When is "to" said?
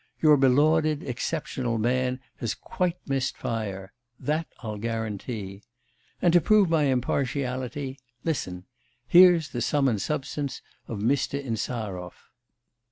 6.33-6.41